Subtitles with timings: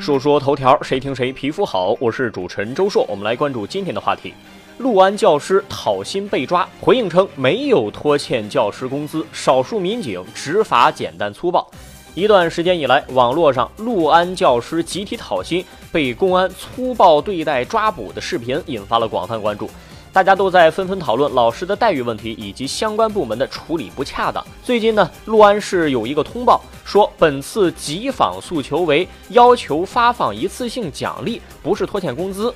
[0.00, 1.96] 说说头条，谁听谁皮肤好。
[1.98, 4.32] 我是主持人周硕，我们来关注今天的话题。
[4.78, 11.68] 陆安教师讨薪被抓，回应称没有拖欠教师工资，少数民警执法简单粗暴。
[12.14, 19.68] 一段时间以来，网络上陆安教师集体讨薪被公安粗暴对待抓捕的视频引发了广泛关注。
[20.12, 24.44] 大家都在纷纷讨论老师的待遇问题以及相关部门的处理不恰当。
[24.62, 32.52] 最近呢，陆安市有一个通报说，本次集访诉求为要求发放一次性奖励，不是拖欠工资。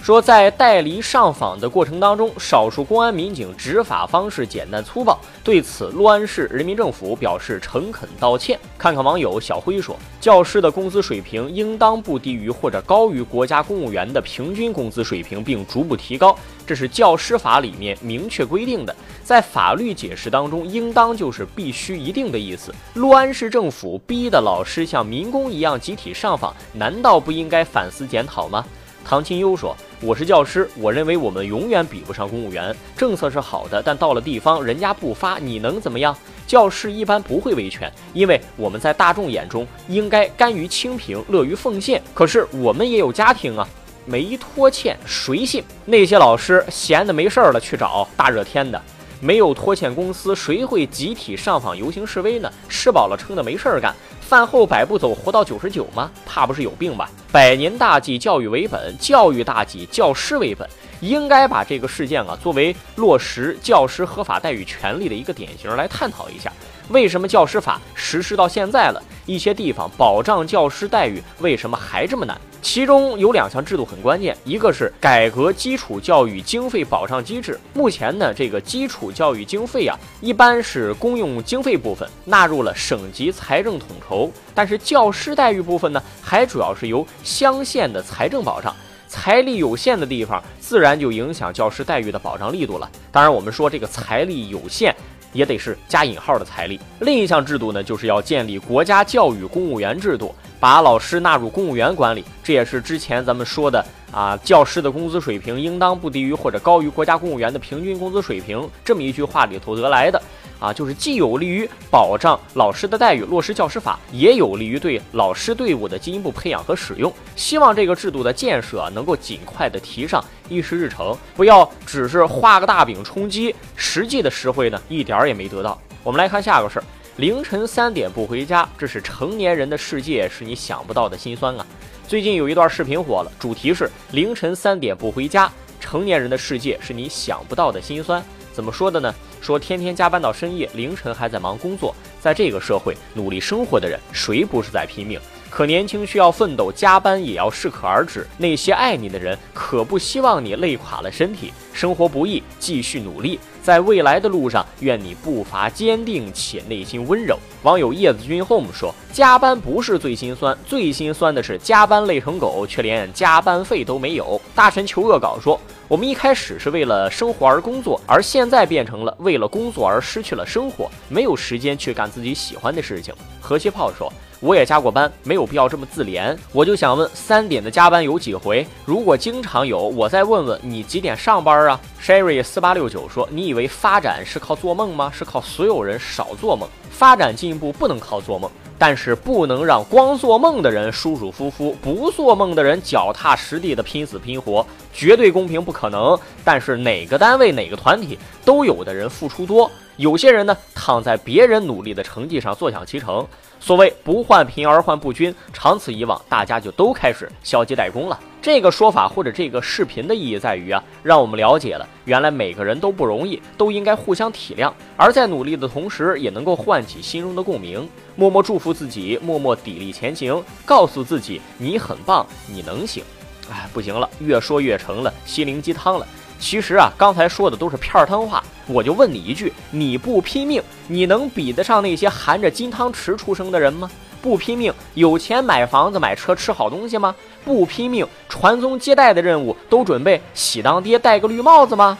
[0.00, 8.58] 说在带离上访的过程当中，少数公安民警执法方式简单粗暴，对此六安市人民政府表示诚恳道歉。
[8.78, 16.34] 看看网友小辉说，教师的工资水平应当不低于或者高于国家公务员的平均工资水平，并逐步提高，
[16.66, 22.72] 这是教师法里面明确规定的，在法律解释当中，应当就是必须一定的意思。
[22.94, 28.64] 六安市政府逼的老师像民工一样集体上访，难道不应该反思检讨吗？
[29.04, 32.74] 唐清优说：“我是教师，我认为我们永远比不上公务员。
[32.96, 36.16] 政策是好的，但到了地方，人家不发，你能怎么样？
[36.46, 42.00] 教师一般不会维权，因为我们在大众眼中应该甘于清贫，乐于奉献。
[42.14, 43.68] 可是我们也有家庭啊，
[44.06, 45.64] 没拖欠谁信？
[45.84, 48.80] 那些老师闲的没事儿了去找，大热天的。”
[49.20, 52.48] 没有拖欠公司，谁会集体上访游行示威呢？
[52.68, 56.08] 吃饱了撑的没事儿干，饭后百步走，活到九十九吗？
[56.24, 57.10] 怕不是有病吧？
[57.38, 66.52] 百年大计，教育为本，教育大计，教师为本，应该把这个事件啊作为落实教师合法待遇权利的一个典型来探讨一下。
[66.88, 72.34] 为什么教师法实施到现在了，一些地方保障教师待遇为什么还这么难？
[72.62, 77.60] 其中有两项制度很关键，一个是改革基础教育经费保障机制。
[77.74, 88.74] 目前呢，这个基础教育经费啊，一般是公用经费部分纳入了省级财政统筹，但是教师待遇部分呢，还主要是由乡县的财政保障。
[89.06, 92.90] 财力有限的地方，自然就影响教师待遇的保障力度了。
[93.12, 94.94] 当然，我们说这个财力有限。
[95.32, 96.78] 也得是加引号的财力。
[97.00, 102.24] 另一项制度呢，就是要建立国家教育公务员制度，把老师纳入公务员管理。
[102.42, 110.20] 这也是之前咱们说的啊，教师的工资水平应当不低于或者高于国家公务员的平均工资水平这么一句话里头得来的。
[110.58, 117.12] 啊，就是既有利于保障老师的待遇，落实教师法，也有利于对老师队伍的进一步培养和使用。
[117.36, 125.80] 希望这个制度的建设能够尽快的提上议事日程，不要只是画个大饼充饥，实际的实惠呢一点儿也没得到。
[126.02, 126.84] 我们来看下个事儿：
[127.16, 131.66] 凌晨三点不回家，这是成年人的世界，是你想不到的心酸啊！
[132.06, 138.24] 最近有一段视频火了，主题是凌晨三点不回家，成年人的世界是你想不到的心酸。
[138.52, 139.14] 怎么说的呢？
[139.40, 145.18] 说天天加班到深夜，凌晨还在忙工作，在这个社会努力生活的人，谁不是在拼命？
[145.50, 148.26] 可年轻需要奋斗，加班也要适可而止。
[148.36, 151.52] 那些爱你的人，可不希望你累垮了身体。
[151.72, 157.38] 生活不易，继续努力，在未来的路上，愿你步伐坚定且内心温柔。
[157.62, 165.58] 网友叶子君 home 说：“加班不是最心酸，最心酸的是加班累成狗，却连加班费都没有。”大神求恶搞说。
[165.88, 173.14] 我们一开始是为了生活而工作，而现在变成了为了工作而失去了生活，没有时间去干自己喜欢的事情。
[173.40, 178.66] 和气泡说：“我也加过班，没有必要这么自怜。”我就想问，三点的加班有几回？
[178.84, 185.10] 如果经常有，我再问问你几点上班啊？Sherry 四八六九说：“你以为发展是靠做梦吗？
[185.10, 186.68] 是靠所有人少做梦。
[186.90, 196.16] 发展进步不能靠做梦。”但是不能让光做梦的人舒舒服服，不做梦的人脚踏实地的拼死拼活，绝对公平不可能。
[196.44, 203.26] 但是哪个单位哪个团体都有的人付出多，有些人呢躺在别人努力的成绩上坐享其成。
[203.60, 208.18] 所谓不患贫而患不均，长此以往，大家就都开始消极怠工了。
[208.48, 217.86] 这个说法或者这个视频的意义在于啊，让我们了解了原来每个人都不容易，都应该互相体谅，而在努力的同时，也能够唤起心中的共鸣，
[218.16, 223.04] 默默祝福自己，默默砥砺前行，告诉自己你很棒，你能行。
[223.50, 226.06] 哎，不行了，越说越成了心灵鸡汤了。
[226.40, 233.90] 其实啊，刚才说的都是片儿汤话，我就问你一句：你不拼命，你能比得上那些含着金汤匙出生的人吗？
[234.20, 237.14] 不拼命，有钱买房子、买车、吃好东西吗？
[237.44, 241.96] 不拼命，传宗接代的任务都准备喜当爹戴个绿帽子吗？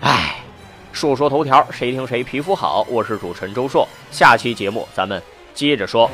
[0.00, 0.42] 哎，
[0.92, 2.86] 说说头条，谁听谁皮肤好。
[2.88, 5.22] 我是主持人周硕，下期节目咱们
[5.54, 6.10] 接着说。